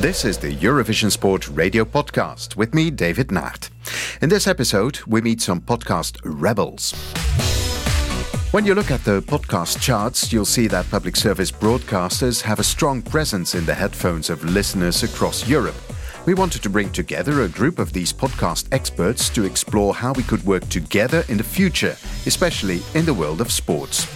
[0.00, 3.68] This is the Eurovision Sport Radio Podcast with me, David Naert.
[4.22, 6.92] In this episode, we meet some podcast rebels.
[8.52, 12.64] When you look at the podcast charts, you'll see that public service broadcasters have a
[12.64, 15.74] strong presence in the headphones of listeners across Europe.
[16.26, 20.22] We wanted to bring together a group of these podcast experts to explore how we
[20.22, 24.06] could work together in the future, especially in the world of sports.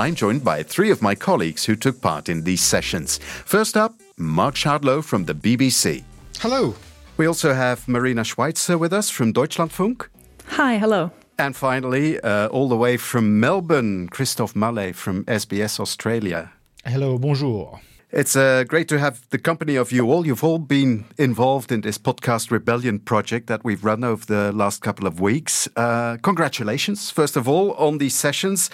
[0.00, 3.18] I'm joined by three of my colleagues who took part in these sessions.
[3.44, 6.04] First up, Mark Shardlow from the BBC.
[6.40, 6.74] Hello.
[7.16, 10.08] We also have Marina Schweizer with us from Deutschlandfunk.
[10.46, 11.10] Hi, hello.
[11.38, 16.52] And finally, uh, all the way from Melbourne, Christophe Mallet from SBS Australia.
[16.84, 17.80] Hello, bonjour.
[18.10, 20.26] It's uh, great to have the company of you all.
[20.26, 24.80] You've all been involved in this podcast rebellion project that we've run over the last
[24.80, 25.68] couple of weeks.
[25.76, 28.70] Uh, congratulations, first of all, on these sessions.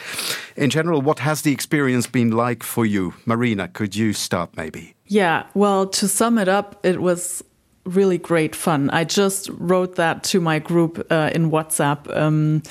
[0.55, 3.15] In general, what has the experience been like for you?
[3.27, 4.95] Marina, could you start maybe?
[5.09, 7.43] Yeah, well, to sum it up, it was
[7.85, 8.89] really great fun.
[8.91, 12.17] I just wrote that to my group uh, in WhatsApp.
[12.17, 12.63] Um,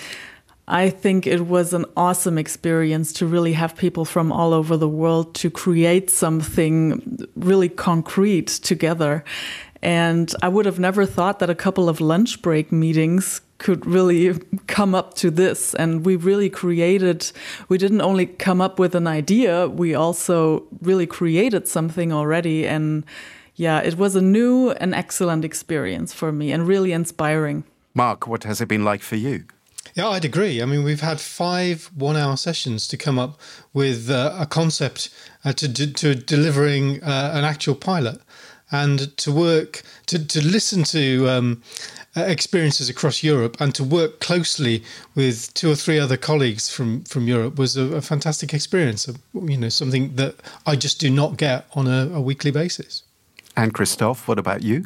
[0.67, 4.87] I think it was an awesome experience to really have people from all over the
[4.87, 9.25] world to create something really concrete together.
[9.81, 14.39] And I would have never thought that a couple of lunch break meetings could really
[14.67, 15.73] come up to this.
[15.73, 17.29] And we really created,
[17.67, 22.65] we didn't only come up with an idea, we also really created something already.
[22.65, 23.03] And
[23.55, 27.65] yeah, it was a new and excellent experience for me and really inspiring.
[27.93, 29.43] Mark, what has it been like for you?
[29.95, 30.61] Yeah, I'd agree.
[30.61, 33.39] I mean, we've had five one hour sessions to come up
[33.73, 35.09] with uh, a concept
[35.45, 38.19] uh, to, to delivering uh, an actual pilot
[38.71, 41.61] and to work, to, to listen to um,
[42.17, 47.03] uh, experiences across Europe and to work closely with two or three other colleagues from,
[47.03, 49.07] from Europe was a, a fantastic experience.
[49.33, 50.35] You know, something that
[50.65, 53.03] I just do not get on a, a weekly basis.
[53.55, 54.85] And Christophe, what about you?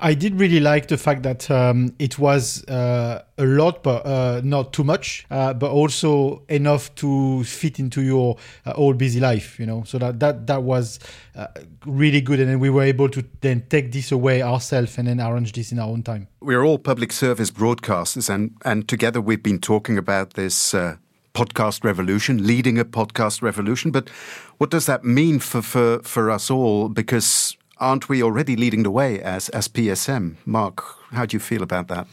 [0.00, 4.40] I did really like the fact that um, it was uh, a lot, but uh,
[4.44, 9.58] not too much, uh, but also enough to fit into your uh, whole busy life.
[9.58, 11.00] You know, so that that that was
[11.34, 11.48] uh,
[11.84, 15.20] really good, and then we were able to then take this away ourselves and then
[15.20, 16.28] arrange this in our own time.
[16.40, 20.96] We're all public service broadcasters, and and together we've been talking about this uh,
[21.34, 23.90] podcast revolution, leading a podcast revolution.
[23.90, 24.10] But
[24.58, 26.88] what does that mean for for for us all?
[26.88, 30.36] Because aren't we already leading the way as as PSM?
[30.44, 32.06] Mark, how do you feel about that?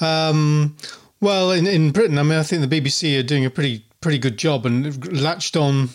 [0.00, 0.76] Um,
[1.20, 4.18] well, in, in Britain, I mean, I think the BBC are doing a pretty pretty
[4.18, 5.90] good job and latched on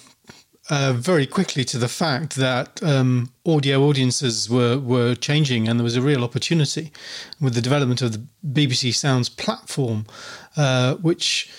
[0.70, 5.84] uh, very quickly to the fact that um, audio audiences were were changing, and there
[5.84, 6.92] was a real opportunity
[7.40, 10.06] with the development of the BBC Sounds platform,
[10.58, 11.52] uh, which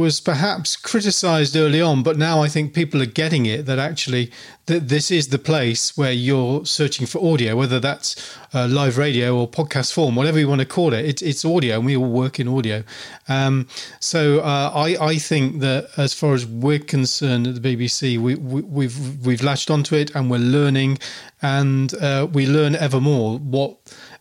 [0.00, 4.32] was perhaps criticized early on, but now I think people are getting it that actually
[4.66, 9.36] that this is the place where you're searching for audio, whether that's uh, live radio
[9.36, 11.04] or podcast form, whatever you want to call it.
[11.04, 12.82] it it's audio, and we all work in audio.
[13.28, 13.68] Um,
[14.00, 18.34] so uh, I, I think that as far as we're concerned at the BBC, we,
[18.36, 20.98] we, we've we've latched onto it, and we're learning,
[21.42, 23.76] and uh, we learn ever more what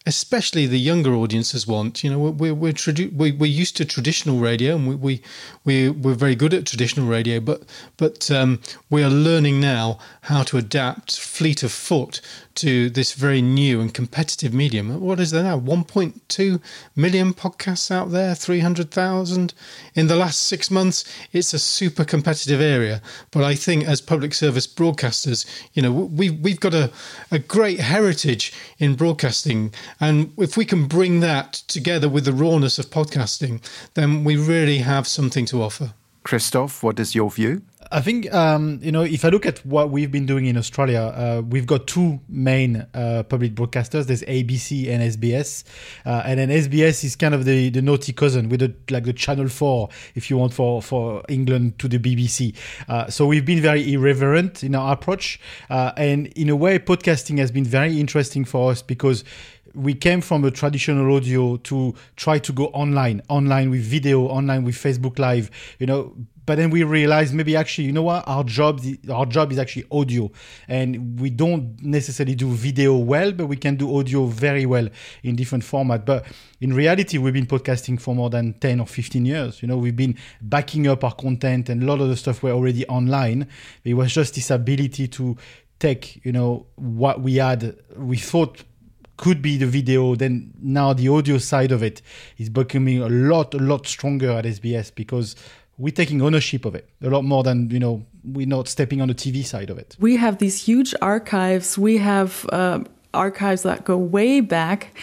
[0.05, 2.03] especially the younger audiences want.
[2.03, 5.21] You know, we're we're, tradi- we, we're used to traditional radio, and we we
[5.65, 7.63] we we're very good at traditional radio, but
[7.97, 8.59] but um,
[8.89, 12.21] we are learning now how to adapt fleet of foot
[12.59, 14.99] to this very new and competitive medium.
[14.99, 15.57] What is there now?
[15.57, 16.61] 1.2
[16.93, 19.53] million podcasts out there, 300,000
[19.95, 21.05] in the last six months.
[21.31, 23.01] It's a super competitive area.
[23.31, 26.91] But I think as public service broadcasters, you know, we've, we've got a,
[27.31, 29.73] a great heritage in broadcasting.
[29.99, 33.61] And if we can bring that together with the rawness of podcasting,
[33.93, 35.93] then we really have something to offer.
[36.23, 37.61] Christophe, what is your view?
[37.91, 40.99] I think um, you know if I look at what we've been doing in Australia,
[40.99, 44.05] uh, we've got two main uh, public broadcasters.
[44.05, 45.63] There's ABC and SBS,
[46.05, 49.13] uh, and then SBS is kind of the, the naughty cousin with the like the
[49.13, 52.53] Channel Four, if you want, for for England to the BBC.
[52.87, 55.39] Uh, so we've been very irreverent in our approach,
[55.71, 59.23] uh, and in a way, podcasting has been very interesting for us because
[59.73, 64.63] we came from a traditional audio to try to go online, online with video, online
[64.63, 65.49] with Facebook Live,
[65.79, 66.15] you know,
[66.49, 68.81] but then we realized maybe actually you know what our job
[69.11, 70.31] our job is actually audio.
[70.67, 74.89] And we don't necessarily do video well but we can do audio very well
[75.21, 76.07] in different format.
[76.07, 76.25] But
[76.59, 79.61] in reality we've been podcasting for more than 10 or 15 years.
[79.61, 82.49] You know we've been backing up our content and a lot of the stuff were
[82.49, 83.47] already online.
[83.83, 85.37] It was just this ability to
[85.77, 88.63] take you know what we had we thought
[89.23, 92.01] could be the video then now the audio side of it
[92.37, 95.35] is becoming a lot a lot stronger at sbs because
[95.77, 99.07] we're taking ownership of it a lot more than you know we're not stepping on
[99.07, 99.95] the TV side of it.
[99.99, 101.77] We have these huge archives.
[101.77, 102.83] We have uh,
[103.13, 104.97] archives that go way back.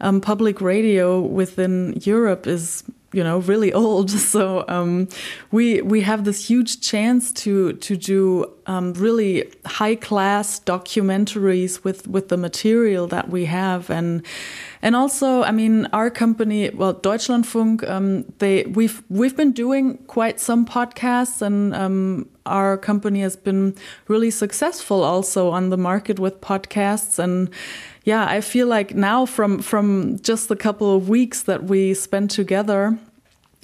[0.00, 4.10] Um, public radio within Europe is you know really old.
[4.10, 5.08] So um,
[5.50, 12.06] we we have this huge chance to to do um, really high class documentaries with
[12.08, 13.90] with the material that we have.
[13.90, 14.24] And
[14.82, 20.40] and also I mean our company well Deutschlandfunk um, they we've we've been doing quite
[20.40, 23.74] some podcasts and um, our company has been
[24.08, 27.18] really successful also on the market with podcasts.
[27.18, 27.50] And
[28.04, 32.30] yeah, I feel like now from from just the couple of weeks that we spent
[32.30, 32.98] together,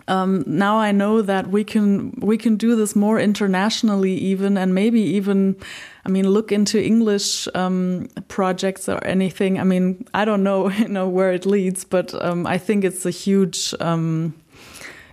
[0.08, 4.74] um, now I know that we can we can do this more internationally even and
[4.74, 5.56] maybe even
[6.04, 9.58] I mean look into English um, projects or anything.
[9.58, 13.06] I mean I don't know you know where it leads, but um, I think it's
[13.06, 14.34] a huge um,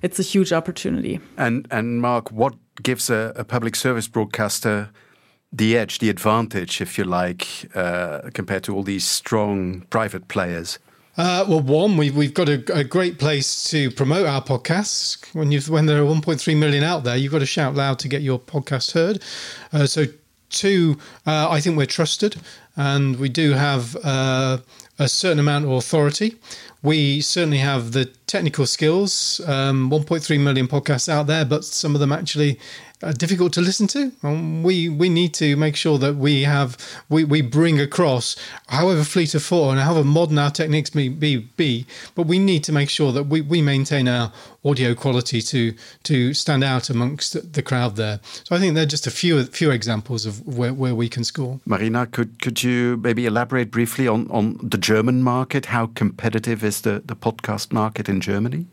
[0.01, 1.19] it's a huge opportunity.
[1.37, 4.89] And and Mark, what gives a, a public service broadcaster
[5.53, 10.79] the edge, the advantage, if you like, uh, compared to all these strong private players?
[11.15, 15.31] Uh, well, one, we've, we've got a, a, great place to promote our podcasts.
[15.35, 18.07] When you when there are 1.3 million out there, you've got to shout loud to
[18.07, 19.21] get your podcast heard.
[19.71, 20.05] Uh, so,
[20.49, 20.97] two,
[21.27, 22.37] uh, I think we're trusted,
[22.75, 24.57] and we do have uh,
[24.97, 26.35] a certain amount of authority.
[26.81, 29.39] We certainly have the technical skills.
[29.45, 32.59] Um, 1.3 million podcasts out there, but some of them actually
[33.03, 34.11] Uh, difficult to listen to.
[34.63, 36.77] We we need to make sure that we have
[37.09, 41.37] we, we bring across, however fleet of foot and however modern our techniques may be,
[41.57, 41.85] be,
[42.15, 44.31] but we need to make sure that we, we maintain our
[44.63, 45.73] audio quality to
[46.03, 48.21] to stand out amongst the crowd there.
[48.45, 51.59] So I think they're just a few few examples of where, where we can score.
[51.65, 55.65] Marina, could could you maybe elaborate briefly on, on the German market?
[55.65, 58.67] How competitive is the, the podcast market in Germany?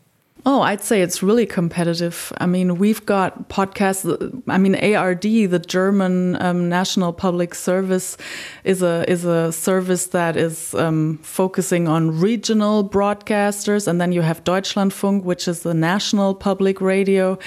[0.47, 2.33] Oh, I'd say it's really competitive.
[2.39, 4.43] I mean, we've got podcasts.
[4.49, 8.17] I mean, ARD, the German um, National Public Service,
[8.65, 14.23] is a is a service that is um, focusing on regional broadcasters, and then you
[14.23, 17.39] have Deutschlandfunk, which is the national public radio,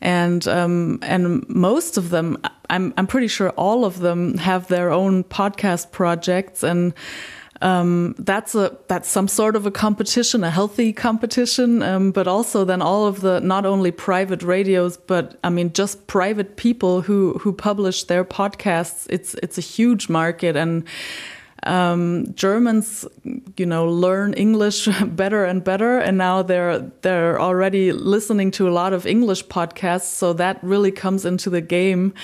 [0.00, 2.36] and um, and most of them,
[2.70, 6.92] I'm I'm pretty sure all of them have their own podcast projects and
[7.62, 12.64] um, that's a that's some sort of a competition, a healthy competition, um, but also
[12.64, 17.34] then all of the not only private radios, but I mean just private people who
[17.38, 19.06] who publish their podcasts.
[19.08, 20.84] It's it's a huge market and.
[21.64, 23.06] Um, Germans,
[23.56, 28.72] you know, learn English better and better, and now they're they're already listening to a
[28.72, 30.10] lot of English podcasts.
[30.10, 32.14] So that really comes into the game.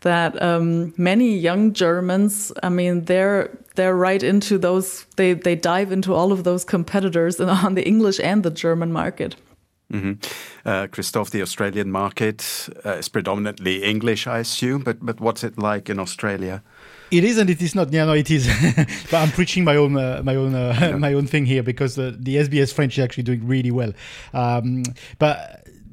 [0.00, 5.06] That um, many young Germans, I mean, they're they're right into those.
[5.16, 9.36] They they dive into all of those competitors on the English and the German market.
[9.90, 10.16] Mm -hmm.
[10.66, 14.82] uh, Christophe, the Australian market uh, is predominantly English, I assume.
[14.84, 16.62] But but what's it like in Australia?
[17.10, 17.92] It is and it is not.
[17.92, 18.46] Yeah, no, it is.
[19.10, 20.98] but I'm preaching my own uh, my own uh, yeah.
[21.08, 23.92] my own thing here because uh, the SBS French is actually doing really well.
[24.32, 24.82] Um,
[25.18, 25.36] but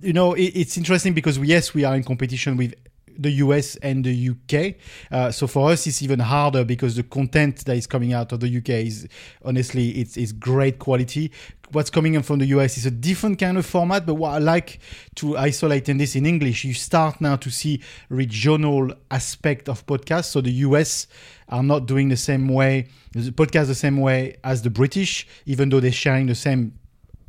[0.02, 2.74] you know, it, it's interesting because yes, we are in competition with
[3.18, 4.76] the US and the UK.
[5.12, 8.40] Uh, so for us, it's even harder because the content that is coming out of
[8.40, 9.08] the UK is
[9.44, 11.32] honestly it's, it's great quality.
[11.72, 14.38] What's coming in from the US is a different kind of format, but what I
[14.38, 14.80] like
[15.16, 20.26] to isolate in this in English, you start now to see regional aspect of podcasts.
[20.26, 21.08] So the US
[21.50, 25.69] are not doing the same way, the podcast the same way as the British, even
[25.69, 26.74] though they're sharing the same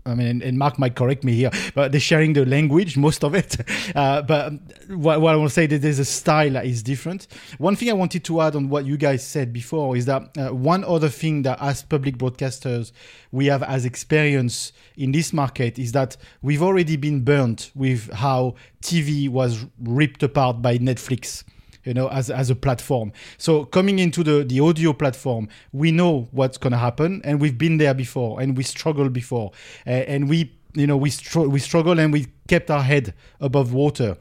[0.06, 3.34] I mean, and, Mark might correct me here, but they're sharing the language, most of
[3.34, 3.56] it.
[3.94, 4.52] Uh, but
[4.88, 7.28] what, what, I want to say that there's a style that is different.
[7.58, 10.48] One thing I wanted to add on what you guys said before is that uh,
[10.52, 12.92] one other thing that as public broadcasters
[13.32, 18.54] we have as experience in this market is that we've already been burnt with how
[18.82, 21.44] TV was ripped apart by Netflix
[21.86, 23.12] you know, as, as a platform.
[23.38, 27.56] So coming into the, the audio platform, we know what's going to happen and we've
[27.56, 29.52] been there before and we struggled before.
[29.86, 33.72] Uh, and we, you know, we, str- we struggle and we kept our head above
[33.72, 34.18] water.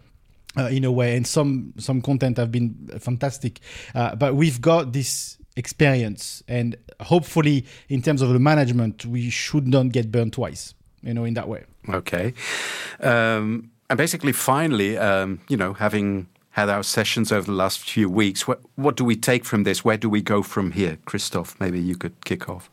[0.58, 3.60] Uh, in a way, and some some content have been fantastic,
[3.94, 9.68] uh, but we've got this experience, and hopefully, in terms of the management, we should
[9.68, 10.74] not get burned twice.
[11.02, 11.66] You know, in that way.
[11.90, 12.34] Okay,
[13.02, 18.10] um, and basically, finally, um, you know, having had our sessions over the last few
[18.10, 18.48] weeks.
[18.48, 19.84] What, what do we take from this?
[19.84, 20.98] Where do we go from here?
[21.04, 22.70] Christophe, maybe you could kick off.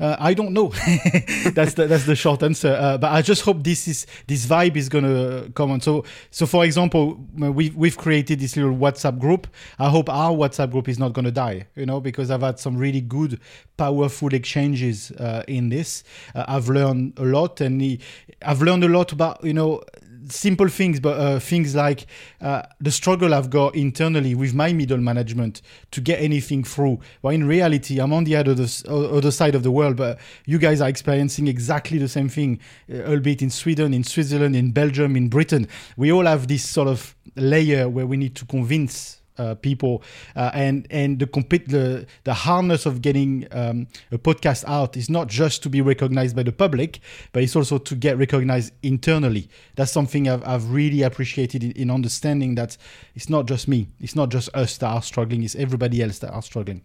[0.00, 0.68] Uh, I don't know.
[1.52, 2.74] that's the that's the short answer.
[2.76, 5.82] Uh, but I just hope this is this vibe is gonna come on.
[5.82, 9.46] So so for example, we've we've created this little WhatsApp group.
[9.78, 11.66] I hope our WhatsApp group is not gonna die.
[11.76, 13.38] You know, because I've had some really good,
[13.76, 16.04] powerful exchanges uh, in this.
[16.34, 18.00] Uh, I've learned a lot, and
[18.40, 19.82] I've learned a lot about you know
[20.28, 22.06] simple things, but uh, things like
[22.40, 25.62] uh, the struggle I've got internally with my middle management
[25.92, 27.00] to get anything through.
[27.22, 30.80] Well, in reality, I'm on the other, other side of the world, but you guys
[30.80, 32.60] are experiencing exactly the same thing,
[32.92, 35.66] uh, albeit in Sweden, in Switzerland, in Belgium, in Britain.
[35.96, 40.02] We all have this sort of layer where we need to convince uh, people
[40.36, 45.08] uh, and and the compete the the harness of getting um, a podcast out is
[45.10, 47.00] not just to be recognized by the public
[47.32, 49.48] but it's also to get recognized internally.
[49.76, 52.76] That's something I've, I've really appreciated in, in understanding that
[53.14, 53.88] it's not just me.
[54.00, 55.42] It's not just us that are struggling.
[55.42, 56.82] It's everybody else that are struggling.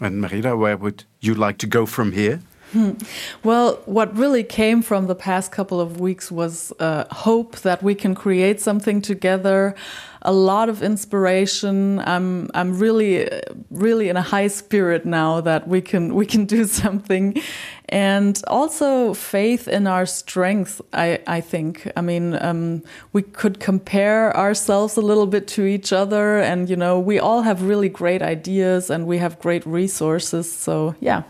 [0.00, 2.40] And Marina where would you like to go from here
[3.42, 7.94] Well, what really came from the past couple of weeks was uh, hope that we
[7.94, 9.74] can create something together.
[10.22, 12.00] A lot of inspiration.
[12.00, 13.30] I'm I'm really
[13.70, 17.40] really in a high spirit now that we can we can do something,
[17.88, 20.82] and also faith in our strength.
[20.92, 21.90] I I think.
[21.96, 22.82] I mean, um,
[23.14, 27.42] we could compare ourselves a little bit to each other, and you know, we all
[27.42, 30.52] have really great ideas and we have great resources.
[30.52, 31.22] So yeah.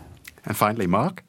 [0.45, 1.23] And finally, Mark.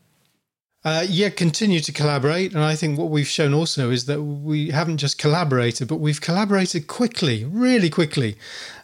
[0.85, 2.53] Uh, yeah, continue to collaborate.
[2.53, 6.21] And I think what we've shown also is that we haven't just collaborated, but we've
[6.21, 8.37] collaborated quickly, really quickly.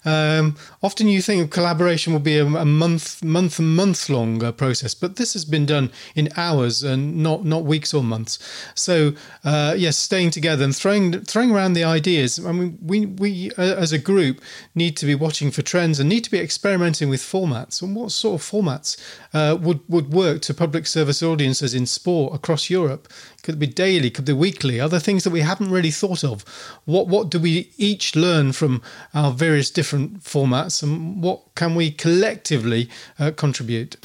[0.05, 4.53] Um, often you think of collaboration will be a, a month, month, month long uh,
[4.53, 8.39] process, but this has been done in hours and not not weeks or months.
[8.75, 9.13] So
[9.45, 12.45] uh, yes, staying together and throwing throwing around the ideas.
[12.45, 14.41] I mean, we we uh, as a group
[14.75, 18.13] need to be watching for trends and need to be experimenting with formats and what
[18.13, 18.97] sort of formats
[19.35, 23.09] uh, would would work to public service audiences in sport across Europe.
[23.43, 24.11] Could it be daily?
[24.11, 24.81] Could be weekly?
[24.81, 26.45] Other things that we haven't really thought of.
[26.85, 28.83] What what do we each learn from
[29.15, 33.97] our various different formats, and what can we collectively uh, contribute?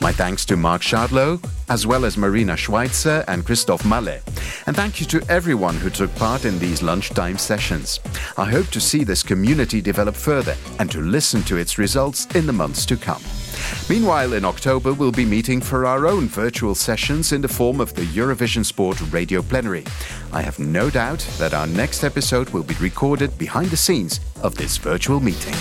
[0.00, 4.22] My thanks to Mark Shardlow, as well as Marina Schweizer and Christophe Mallet.
[4.66, 8.00] And thank you to everyone who took part in these lunchtime sessions.
[8.36, 12.46] I hope to see this community develop further and to listen to its results in
[12.46, 13.22] the months to come.
[13.88, 17.94] Meanwhile, in October, we'll be meeting for our own virtual sessions in the form of
[17.94, 19.84] the Eurovision Sport Radio Plenary.
[20.32, 24.54] I have no doubt that our next episode will be recorded behind the scenes of
[24.54, 25.54] this virtual meeting.